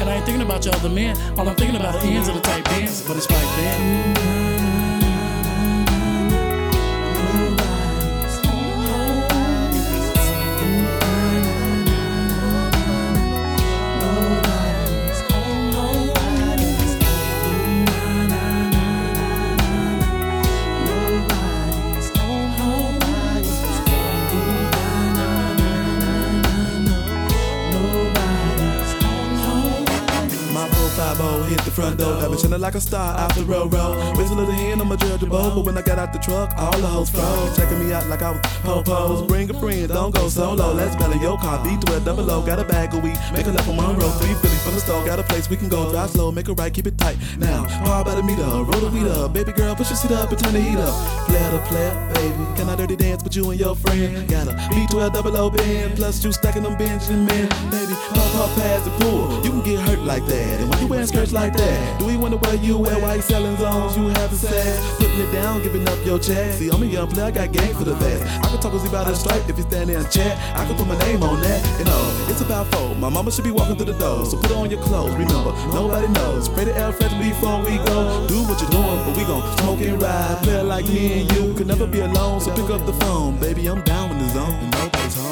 [0.00, 1.16] And I ain't thinking about your other men.
[1.38, 3.06] All I'm thinking about the ends of the tight pants.
[3.06, 4.51] But it's right there.
[31.82, 32.20] Front door.
[32.20, 33.98] Got me chillin' like a star out the road road.
[34.32, 36.72] A little hand on my judge boat, but when I got out the truck, all
[36.78, 37.54] the hoes froze.
[37.56, 39.26] Checking me out like I was po-pos.
[39.26, 40.72] Bring a friend, don't go solo.
[40.72, 42.40] Let's belly your car, B12 double O.
[42.40, 44.08] Got a bag of weed, make a left on Monroe.
[44.20, 45.90] Three Philly from the store, got a place we can go.
[45.90, 47.18] Drive slow, make a right, keep it tight.
[47.36, 48.66] Now, about a meet up?
[48.68, 50.94] Roll the weed up, baby girl, push your seat up and turn the heat up.
[51.28, 52.44] Player to player, baby.
[52.56, 54.28] Can I dirty dance with you and your friend?
[54.28, 57.26] Got a B12 double O band, plus you stacking them Benjamin.
[57.26, 59.44] Baby, pop, pop, pass the pool.
[59.44, 60.60] You can get hurt like that.
[60.60, 63.00] And when you wearing skirts like that, do we wonder what you at?
[63.00, 63.96] Why you selling zones?
[63.96, 66.52] You have a sad, putting it down, giving up your check.
[66.54, 68.22] See, I'm a young player, I got game for the best.
[68.44, 70.38] I can talk with you about a stripe if you stand there and chat.
[70.56, 71.60] I can put my name on that.
[71.78, 72.94] You oh, know, it's about four.
[72.96, 75.12] My mama should be walking through the door, so put on your clothes.
[75.12, 76.48] Remember, nobody knows.
[76.48, 78.26] Pray to L Fred before we go.
[78.28, 80.38] Do what you're doing, but we gon' smoke and ride.
[80.42, 83.66] Play like me and you could never be alone, so pick up the phone, baby.
[83.68, 85.31] I'm down in the zone, and nobody's home.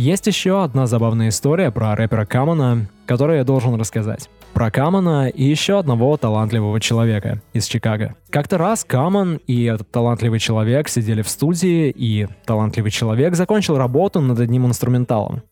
[0.00, 4.30] Есть еще одна забавная история про рэпера Камона, которую я должен рассказать.
[4.54, 8.16] Про Камона и еще одного талантливого человека из Чикаго.
[8.30, 14.22] Как-то раз Камон и этот талантливый человек сидели в студии, и талантливый человек закончил работу
[14.22, 15.42] над одним инструменталом.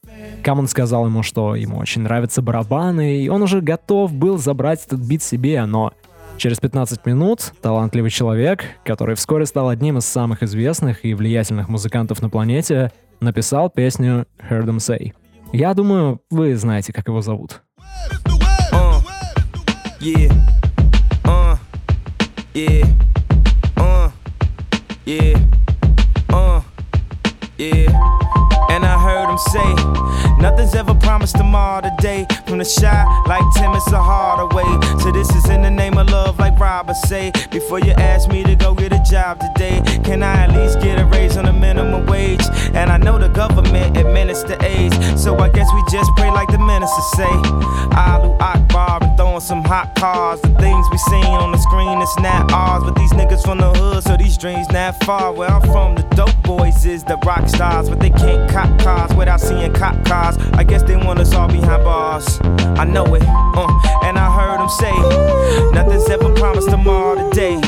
[0.42, 5.00] Камон сказал ему, что ему очень нравятся барабаны, и он уже готов был забрать этот
[5.00, 5.92] бит себе, но
[6.38, 12.22] Через 15 минут талантливый человек, который вскоре стал одним из самых известных и влиятельных музыкантов
[12.22, 15.14] на планете, написал песню Heard Them Say.
[15.52, 17.62] Я думаю, вы знаете, как его зовут.
[18.70, 19.02] Uh,
[19.98, 20.32] yeah.
[21.24, 21.58] Uh,
[22.54, 22.86] yeah.
[23.76, 24.10] Uh,
[25.04, 25.48] yeah.
[27.58, 27.90] Yeah.
[28.70, 32.26] And I heard him say, Nothing's ever promised tomorrow today.
[32.46, 35.00] From the Chi, like Tim, it's a Hardaway.
[35.02, 37.32] So this is in the name of love, like Robert say.
[37.50, 41.00] Before you ask me to go get a job today, can I at least get
[41.00, 42.44] a raise on the minimum wage?
[42.74, 46.58] And I know the government administer AIDS, so I guess we just pray like the
[46.58, 47.34] minister say.
[47.98, 50.40] Allahu Akbar and throwing some hot cars.
[50.42, 52.84] The things we seen on the screen, it's not ours.
[52.84, 55.32] But these niggas from the hood, so these dreams not far.
[55.32, 59.14] Where I'm from, the dope boys is the rock stars, but they can't cop cars
[59.16, 60.36] without seeing cop cars.
[60.54, 62.38] I guess they want us all behind bars.
[62.78, 67.60] I know it, uh, and I heard them say, nothing's ever promised tomorrow today.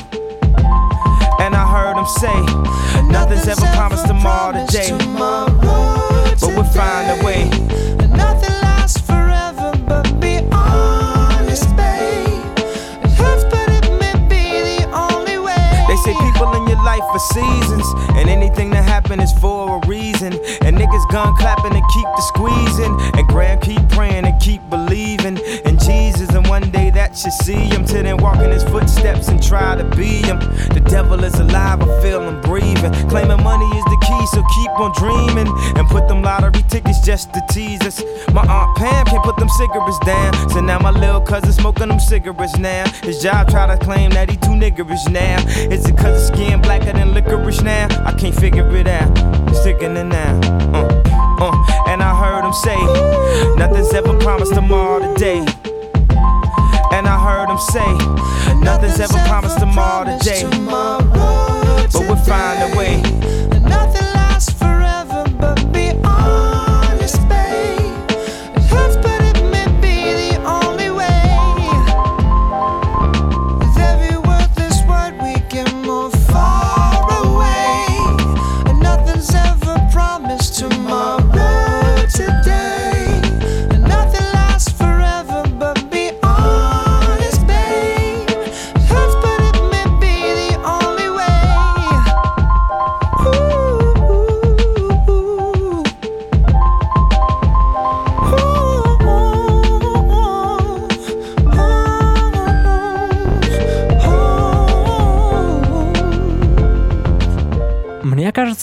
[1.41, 2.41] And I heard them say,
[3.09, 4.91] nothing's ever promised tomorrow today.
[5.19, 8.00] But we'll find a way.
[17.29, 20.33] Seasons, and anything that happen is for a reason.
[20.63, 25.10] And niggas gun clapping and keep the squeezing, and grand keep praying and keep believing
[27.11, 30.39] that should see him till then walk in his footsteps and try to be him.
[30.71, 32.93] The devil is alive, I feel him breathing.
[33.09, 37.33] Claiming money is the key, so keep on dreaming and put them lottery tickets just
[37.35, 38.03] to tease us.
[38.33, 42.01] My aunt Pam can't put them cigarettes down, so now my little cousin smoking them
[42.01, 42.89] cigarettes now.
[43.03, 45.39] His job try to claim that he too niggerish now.
[45.71, 47.89] Is it cause his skin blacker than licorice now?
[48.05, 49.11] I can't figure it out.
[49.55, 50.41] Sticking it now.
[50.73, 50.87] Uh,
[51.41, 55.45] uh, and I heard him say, Nothing's ever promised tomorrow today.
[57.01, 60.43] And I heard him say, Nothing's ever promised tomorrow today.
[60.67, 63.40] But we'll find a way.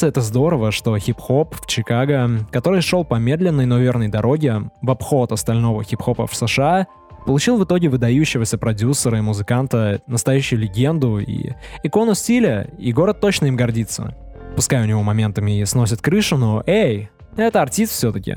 [0.08, 4.90] Кажется, это здорово, что хип-хоп в Чикаго, который шел по медленной, но верной дороге в
[4.90, 6.88] обход остального хип-хопа в США,
[7.26, 11.54] получил в итоге выдающегося продюсера и музыканта, настоящую легенду и
[11.84, 14.16] икону стиля, и город точно им гордится.
[14.56, 18.36] Пускай у него моментами и сносит крышу, но эй, это артист все-таки.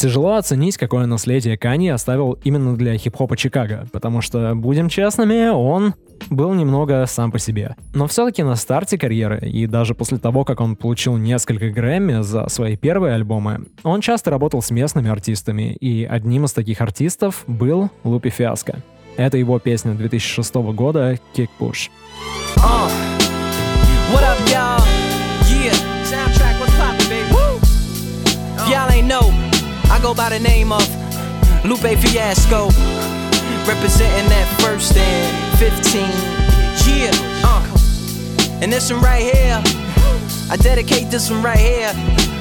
[0.00, 5.92] Тяжело оценить, какое наследие Кани оставил именно для хип-хопа Чикаго, потому что, будем честными, он
[6.30, 7.76] был немного сам по себе.
[7.92, 12.48] Но все-таки на старте карьеры, и даже после того, как он получил несколько Грэмми за
[12.48, 17.90] свои первые альбомы, он часто работал с местными артистами, и одним из таких артистов был
[18.02, 18.76] Лупи Фиаско.
[19.18, 21.90] Это его песня 2006 года «Kick Push».
[22.56, 22.88] Uh,
[24.14, 24.89] what up, y'all?
[30.00, 30.82] Go by the name of
[31.64, 32.68] Lupe Fiasco,
[33.68, 36.00] representing that first and 15.
[36.88, 37.10] Yeah,
[37.44, 37.60] uh,
[38.62, 39.60] and this one right here,
[40.50, 41.92] I dedicate this one right here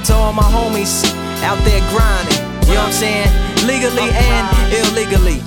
[0.06, 1.04] to all my homies
[1.44, 2.40] out there grinding.
[2.68, 3.28] You know what I'm saying?
[3.68, 5.40] Legally and illegally.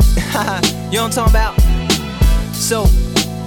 [0.93, 1.61] you know what I'm talking about?
[2.53, 2.85] So,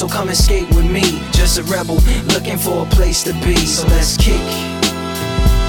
[0.00, 1.96] So come and skate with me, just a rebel
[2.32, 3.54] looking for a place to be.
[3.54, 4.40] So let's kick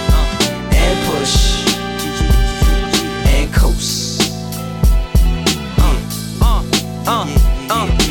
[0.10, 1.68] uh, and push
[3.28, 4.32] and coast.
[5.78, 6.00] Uh,
[6.42, 6.64] uh,
[7.06, 7.28] uh,
[7.70, 8.11] uh.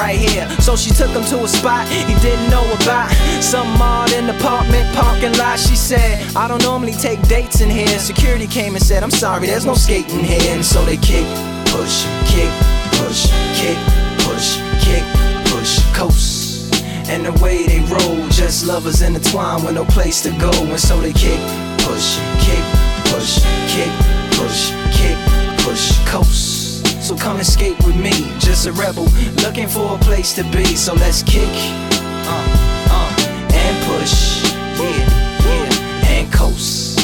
[0.09, 0.49] here.
[0.59, 3.11] So she took him to a spot he didn't know about.
[3.41, 5.59] Some odd in the apartment parking lot.
[5.59, 7.99] She said, I don't normally take dates in here.
[7.99, 10.55] Security came and said, I'm sorry, there's no skating here.
[10.55, 11.25] And so they kick,
[11.67, 12.51] push, kick,
[12.97, 13.29] push,
[13.59, 13.77] kick,
[14.25, 15.03] push, kick,
[15.51, 16.73] push, coast.
[17.09, 20.51] And the way they roll, just lovers intertwined with no place to go.
[20.51, 21.39] And so they kick,
[21.79, 22.63] push, kick,
[23.11, 23.91] push, kick,
[24.37, 25.17] push, kick,
[25.59, 26.70] push, coast.
[27.11, 29.03] So come skate with me, just a rebel
[29.43, 30.63] looking for a place to be.
[30.77, 34.45] So let's kick, uh, uh, and push,
[34.79, 36.97] yeah, yeah, and coast,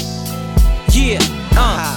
[0.93, 1.19] yeah,
[1.57, 1.96] uh.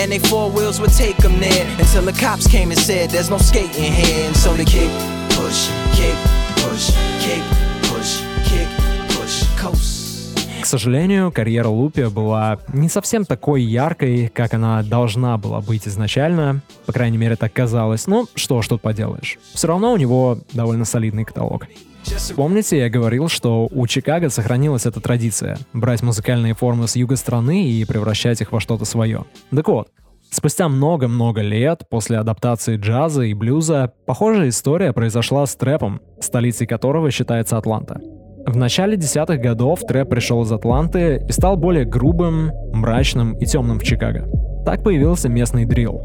[0.00, 3.28] And they four wheels would take them there until the cops came and said, There's
[3.28, 4.28] no skating here.
[4.28, 4.90] And so they kick,
[5.36, 6.16] push, kick,
[6.56, 6.86] push,
[7.20, 7.44] kick,
[7.82, 8.68] push, kick,
[9.10, 10.00] push, coast.
[10.62, 16.62] К сожалению, карьера Лупи была не совсем такой яркой, как она должна была быть изначально.
[16.86, 18.06] По крайней мере, так казалось.
[18.06, 19.38] Ну, что ж тут поделаешь.
[19.52, 21.66] Все равно у него довольно солидный каталог.
[22.36, 27.70] Помните, я говорил, что у Чикаго сохранилась эта традиция— брать музыкальные формы с юга страны
[27.70, 29.24] и превращать их во что-то свое.
[29.50, 29.88] Так вот,
[30.32, 37.10] Спустя много-много лет после адаптации джаза и блюза, похожая история произошла с трэпом, столицей которого
[37.10, 38.00] считается Атланта.
[38.46, 43.80] В начале десятых годов трэп пришел из Атланты и стал более грубым, мрачным и темным
[43.80, 44.28] в Чикаго.
[44.64, 46.00] Так появился местный дрил.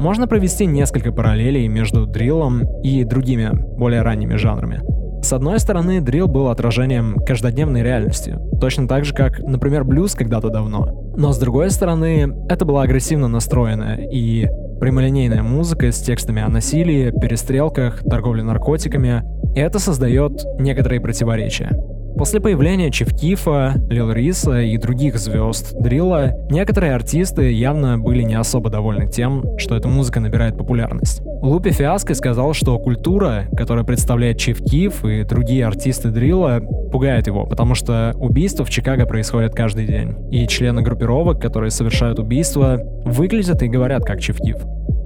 [0.00, 4.82] Можно провести несколько параллелей между дриллом и другими, более ранними жанрами.
[5.28, 10.48] С одной стороны, дрил был отражением каждодневной реальности, точно так же, как, например, блюз когда-то
[10.48, 11.12] давно.
[11.18, 14.46] Но с другой стороны, это была агрессивно настроенная и
[14.80, 19.22] прямолинейная музыка с текстами о насилии, перестрелках, торговле наркотиками,
[19.54, 21.78] и это создает некоторые противоречия.
[22.16, 28.70] После появления Чевкифа, Лил Риса и других звезд Дрилла, некоторые артисты явно были не особо
[28.70, 31.22] довольны тем, что эта музыка набирает популярность.
[31.24, 37.74] Лупи Фиаско сказал, что культура, которая представляет Чевкиф и другие артисты Дрилла, пугает его, потому
[37.74, 43.68] что убийства в Чикаго происходят каждый день, и члены группировок, которые совершают убийства, выглядят и
[43.68, 44.56] говорят как Чевкиф.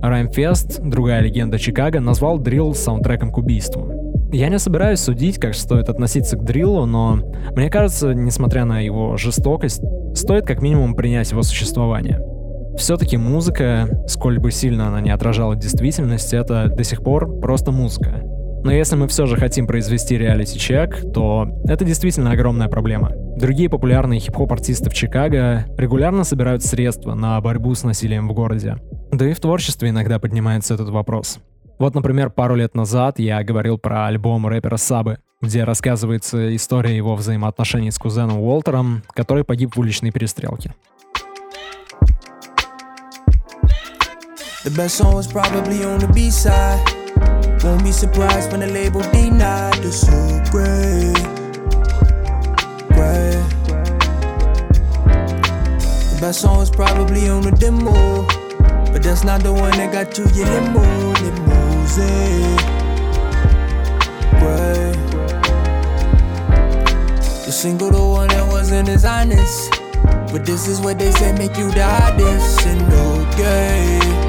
[0.03, 4.02] Раймфест, другая легенда Чикаго, назвал дрилл саундтреком к убийству.
[4.33, 7.19] Я не собираюсь судить, как стоит относиться к дриллу, но
[7.55, 9.83] мне кажется, несмотря на его жестокость,
[10.15, 12.19] стоит как минимум принять его существование.
[12.79, 18.23] Все-таки музыка, сколь бы сильно она не отражала действительность, это до сих пор просто музыка.
[18.65, 23.13] Но если мы все же хотим произвести реалити-чек, то это действительно огромная проблема.
[23.37, 28.77] Другие популярные хип-хоп артисты в Чикаго регулярно собирают средства на борьбу с насилием в городе.
[29.11, 31.39] Да и в творчестве иногда поднимается этот вопрос.
[31.83, 37.17] Вот, например, пару лет назад я говорил про альбом рэпера Сабы, где рассказывается история его
[37.17, 40.77] взаимоотношений с кузеном Уолтером, который погиб в уличной перестрелке.
[56.21, 58.25] Best song was probably on the demo.
[58.93, 61.72] But that's not the one that got you your limo,
[64.41, 64.97] Right.
[67.45, 69.71] The single, the one that wasn't as honest.
[70.33, 72.67] But this is what they say make you the hottest.
[72.67, 74.22] And okay.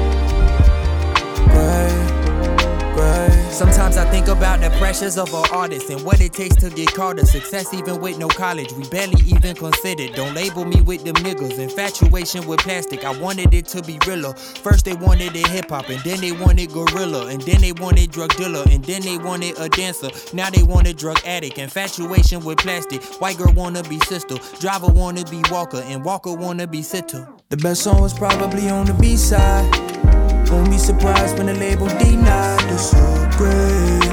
[3.54, 6.92] Sometimes I think about the pressures of an artist and what it takes to get
[6.92, 8.72] called a success even with no college.
[8.72, 10.16] We barely even considered.
[10.16, 11.60] Don't label me with them niggas.
[11.60, 13.04] Infatuation with plastic.
[13.04, 14.34] I wanted it to be realer.
[14.34, 18.10] First they wanted it hip hop and then they wanted gorilla and then they wanted
[18.10, 20.08] drug dealer and then they wanted a dancer.
[20.32, 21.56] Now they want a drug addict.
[21.58, 23.04] Infatuation with plastic.
[23.20, 24.34] White girl wanna be sister.
[24.58, 27.28] Driver wanna be Walker and Walker wanna be sitter.
[27.50, 30.13] The best song was probably on the B side.
[30.54, 32.96] Won't be surprised when the label denied the so
[33.36, 34.12] great.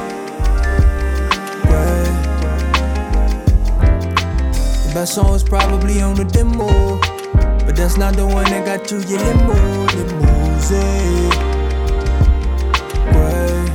[1.69, 2.15] great.
[4.87, 6.99] The best song was probably on the demo,
[7.63, 9.53] but that's not the one that got you your limo.
[13.11, 13.69] Great.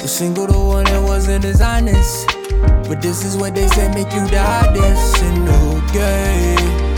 [0.00, 2.28] The single, the one that wasn't as honest,
[2.88, 5.48] but this is what they say make you the hottest and
[5.90, 6.93] okay.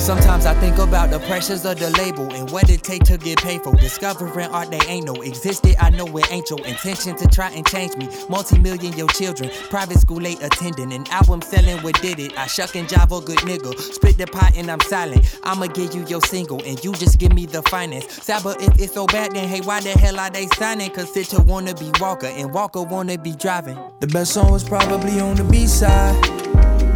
[0.00, 3.38] Sometimes I think about the pressures of the label and what it take to get
[3.38, 3.76] paid for.
[3.76, 5.76] Discovering art they ain't no existed.
[5.78, 8.08] I know it ain't your intention to try and change me.
[8.28, 12.36] Multi-million your children, private school late attending, an album selling what did it.
[12.38, 13.78] I shuck and jive a good nigga.
[13.78, 15.38] Split the pot and I'm silent.
[15.44, 18.10] I'ma give you your single and you just give me the finance.
[18.24, 20.90] Saba, if it's so bad, then hey, why the hell are they signing?
[20.90, 23.78] Cause Sitcha wanna be Walker and Walker wanna be driving.
[24.00, 26.39] The best song was probably on the B side.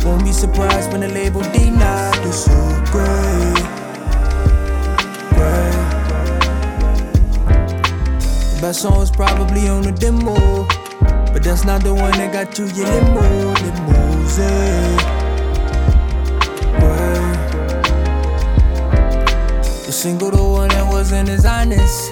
[0.05, 2.53] Won't be surprised when the label denied the so
[2.93, 3.65] great.
[5.33, 5.73] great.
[8.53, 10.67] The best song was probably on the demo,
[11.33, 14.97] but that's not the one that got you your limo, limousine.
[19.87, 22.11] The single, the one that wasn't as honest,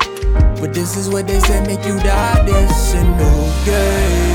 [0.62, 4.31] but this is what they said make you the hottest and okay.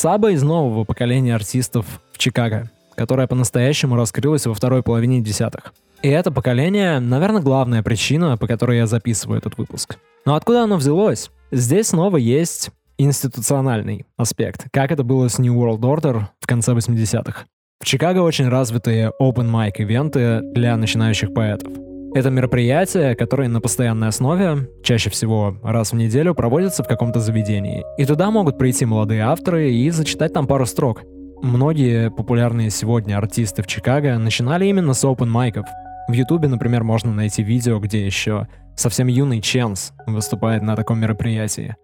[0.00, 5.74] Саба из нового поколения артистов в Чикаго, которое по-настоящему раскрылось во второй половине десятых.
[6.00, 9.98] И это поколение, наверное, главная причина, по которой я записываю этот выпуск.
[10.24, 11.30] Но откуда оно взялось?
[11.50, 17.44] Здесь снова есть институциональный аспект, как это было с New World Order в конце 80-х.
[17.80, 21.74] В Чикаго очень развитые open mic ивенты для начинающих поэтов.
[22.12, 27.84] Это мероприятие, которое на постоянной основе, чаще всего раз в неделю, проводится в каком-то заведении.
[27.98, 31.02] И туда могут прийти молодые авторы и зачитать там пару строк.
[31.40, 35.66] Многие популярные сегодня артисты в Чикаго начинали именно с open майков.
[36.08, 41.76] В Ютубе, например, можно найти видео, где еще совсем юный Ченс выступает на таком мероприятии.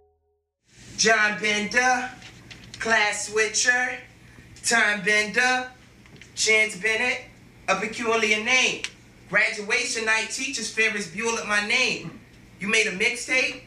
[0.99, 2.09] John Bender,
[2.81, 4.01] class switcher,
[4.64, 5.66] time bender,
[6.35, 7.20] Chance Bennett,
[7.68, 8.83] a peculiar name.
[9.29, 12.11] Graduation night, teachers Ferris Bueller my name.
[12.61, 13.62] You made a mixtape?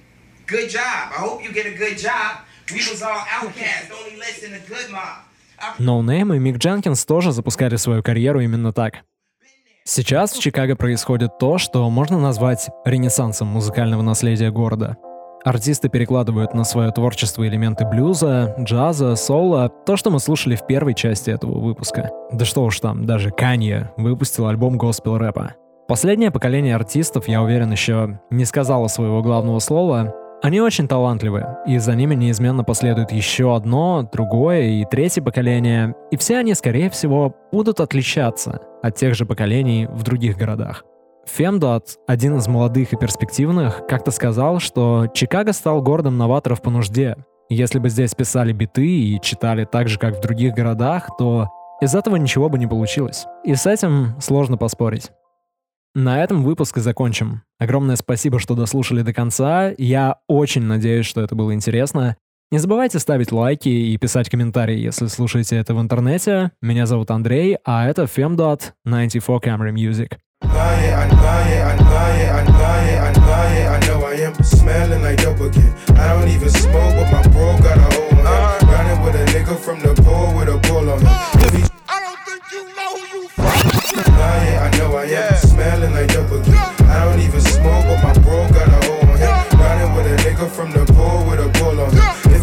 [0.47, 1.11] Good job.
[1.11, 2.45] I hope you get a good job.
[2.71, 5.25] We was all outcasts, only less than a good mob.
[5.77, 9.03] Ноунейм и Мик Дженкинс тоже запускали свою карьеру именно так.
[9.83, 14.95] Сейчас в Чикаго происходит то, что можно назвать ренессансом музыкального наследия города—
[15.45, 20.93] Артисты перекладывают на свое творчество элементы блюза, джаза, соло, то, что мы слушали в первой
[20.93, 22.09] части этого выпуска.
[22.33, 25.55] Да что уж там, даже Канье выпустил альбом госпел рэпа.
[25.87, 30.13] Последнее поколение артистов, я уверен, еще не сказала своего главного слова.
[30.41, 36.17] Они очень талантливы, и за ними неизменно последует еще одно, другое и третье поколение, и
[36.17, 40.85] все они, скорее всего, будут отличаться от тех же поколений в других городах.
[41.25, 47.15] Фемдот, один из молодых и перспективных, как-то сказал, что Чикаго стал городом новаторов по нужде.
[47.49, 51.47] Если бы здесь писали биты и читали так же, как в других городах, то
[51.81, 53.25] из этого ничего бы не получилось.
[53.43, 55.11] И с этим сложно поспорить.
[55.95, 57.41] На этом выпуск и закончим.
[57.57, 59.71] Огромное спасибо, что дослушали до конца.
[59.77, 62.15] Я очень надеюсь, что это было интересно.
[62.51, 66.51] Не забывайте ставить лайки и писать комментарии, если слушаете это в интернете.
[66.61, 70.17] Меня зовут Андрей, а это Femdot 94 Camera Music.
[70.41, 73.67] Lie it, I lie it, I lie it, I lie it, I lie it.
[73.67, 75.75] I know I am smelling like dope again.
[75.97, 78.69] I don't even smoke, but my bro got a hold on him.
[78.69, 81.07] Running with a nigga from the pool with a bull on him.
[81.07, 83.25] I don't think you know who you.
[83.25, 85.35] It, I know I am yeah.
[85.35, 86.55] smelling like dope again.
[86.87, 89.59] I don't even smoke, but my bro got a hold on him.
[89.59, 90.88] Running with a nigga from the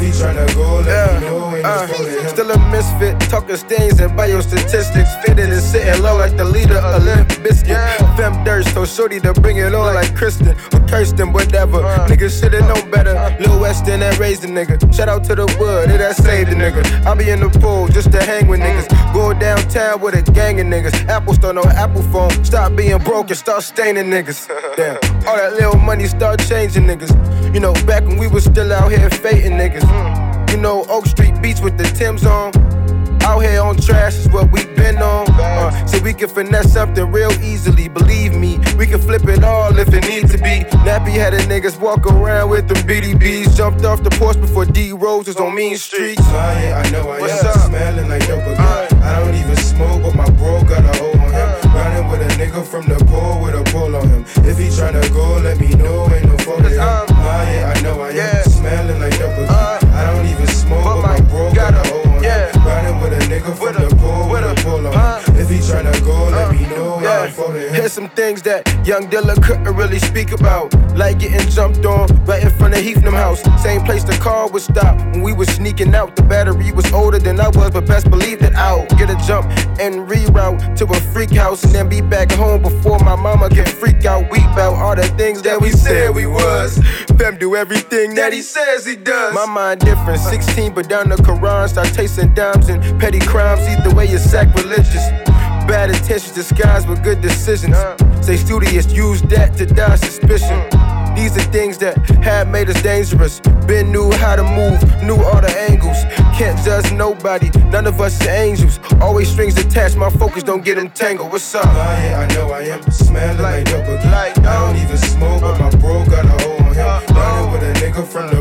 [0.07, 1.21] he tryna go, let yeah.
[1.21, 1.57] me know.
[1.57, 2.29] Ain't uh.
[2.29, 5.11] Still a misfit, talking stains and biostatistics.
[5.23, 7.69] Fitted and sitting low like the leader of Limp Bizkit.
[7.69, 8.17] Yeah.
[8.17, 11.79] Fem Durst, so Shorty to bring it on like Kristen or Kirsten, whatever.
[11.83, 12.09] Uh.
[12.09, 13.17] Niggas shoulda known better.
[13.17, 13.37] Uh.
[13.41, 14.77] Lil Weston that raised the nigga.
[14.95, 16.83] Shout out to the wood, it that saved the nigga.
[17.05, 18.87] I be in the pool just to hang with niggas.
[18.87, 19.15] Mm.
[19.15, 21.09] Go downtown with a gang of niggas.
[21.09, 22.31] Apple store, no Apple phone.
[22.45, 24.47] Stop being broke and start staining niggas.
[24.77, 24.97] Damn.
[25.27, 27.13] All that little money start changing niggas.
[27.57, 30.51] You know, back when we was still out here fating niggas.
[30.51, 32.53] You know, Oak Street beats with the Tim's on.
[33.23, 35.27] Out here on trash is what we been on.
[35.31, 37.89] Uh, so we can finesse something real easily.
[37.89, 40.69] Believe me, we can flip it all if it needs to be.
[40.85, 43.57] Nappy headed niggas walk around with them BDBs.
[43.57, 46.21] Jumped off the porch before D Rose was on Mean Streets.
[46.29, 47.71] yeah, I know I What's up?
[47.71, 49.03] smelling like again.
[49.03, 51.73] I don't even smoke, but my bro got a on him.
[51.73, 54.27] Riding with a nigga from the pool with a pull on him.
[54.45, 56.07] If he tryna go, let me know.
[56.13, 57.16] Ain't no fault
[57.51, 59.49] yeah, I know I am smelling like dope again.
[59.51, 62.65] Uh, I don't even smoke, but my bro got a hold on him.
[62.65, 65.21] Riding with a nigga from the pool with a pull on.
[65.37, 66.95] If he tryna go, let me know.
[66.95, 67.75] Ain't no fault in him.
[67.75, 70.75] Here's some things that young Dilla couldn't really speak about.
[70.97, 73.43] Like getting jumped on right in front of Heathnam House.
[73.63, 76.17] Same place the car would stop when we was sneaking out.
[76.17, 79.47] The battery was older than I was, but best believe that I'll get a jump
[79.79, 83.67] and reroute to a freak house and then be back home before my mama can
[83.67, 84.31] freak out.
[84.31, 86.79] We out all the things that we said we was.
[87.19, 89.35] Fem do everything that he says he does.
[89.35, 93.61] My mind different, 16, but down the Quran, start tasting dimes and petty crimes.
[93.69, 95.09] Either way, you're sacrilegious.
[95.67, 97.77] Bad intentions disguised with good decisions.
[98.25, 100.61] Say studious, use that to dodge suspicion.
[101.17, 103.41] These are things that have made us dangerous.
[103.67, 105.97] Been knew how to move, knew all the angles.
[106.37, 108.79] Can't judge nobody, none of us are angels.
[109.01, 111.33] Always strings attached, my focus don't get entangled.
[111.33, 111.65] What's up?
[111.65, 114.13] Nah, yeah, I know I am smelling like dope again.
[114.13, 117.17] I don't even smoke, but my bro got a hold on him.
[117.17, 118.36] Riding with a nigga from the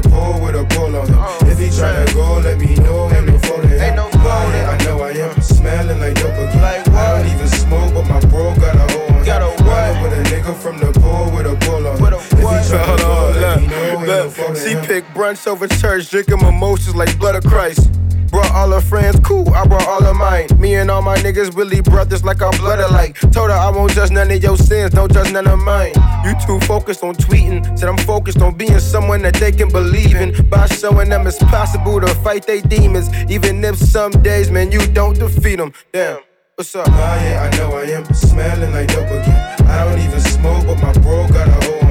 [15.35, 17.91] brunch over church, drinking mimosas like blood of Christ.
[18.31, 20.47] Brought all her friends, cool, I brought all of mine.
[20.57, 23.17] Me and all my niggas really brothers like I'm blood alike.
[23.31, 25.93] Told her I won't judge none of your sins, don't judge none of mine.
[26.25, 30.15] You too focused on tweeting, said I'm focused on being someone that they can believe
[30.15, 30.49] in.
[30.49, 34.85] By showing them it's possible to fight they demons, even if some days, man, you
[34.87, 35.71] don't defeat them.
[35.93, 36.19] Damn,
[36.55, 36.87] what's up?
[36.87, 39.67] Nah, yeah, I know I am smelling like dope again.
[39.67, 41.84] I don't even smoke, but my bro got a him.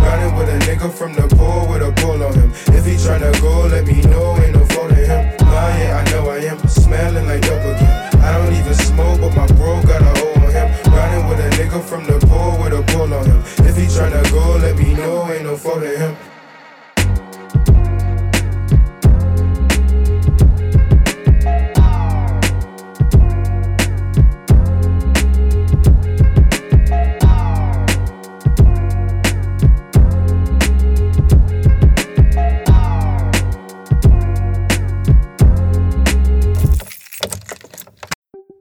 [0.00, 2.50] Riding with a nigga from the pool with a pull on him.
[2.74, 4.36] If he tryna go, let me know.
[4.38, 5.34] Ain't no fault in him.
[5.40, 8.20] Yeah, I know I am smelling like dope again.
[8.22, 10.92] I don't even smoke, but my bro got a hold on him.
[10.92, 13.40] Riding with a nigga from the pool with a pull on him.
[13.66, 15.30] If he tryna go, let me know.
[15.30, 16.37] Ain't no fault in him.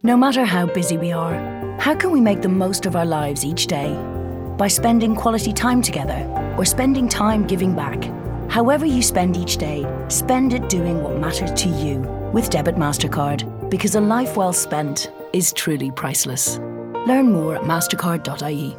[0.08, 1.36] No matter how busy we are,
[1.82, 3.94] how can we make the most of our lives each day?
[4.58, 6.24] By spending quality time together
[6.58, 8.10] or spending time giving back.
[8.50, 12.00] However, you spend each day, spend it doing what matters to you
[12.32, 16.58] with Debit MasterCard because a life well spent is truly priceless.
[17.06, 18.78] Learn more at mastercard.ie.